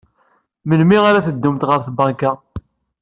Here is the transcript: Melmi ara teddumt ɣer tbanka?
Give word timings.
Melmi 0.67 0.97
ara 1.09 1.25
teddumt 1.25 1.67
ɣer 1.69 1.79
tbanka? 1.85 2.31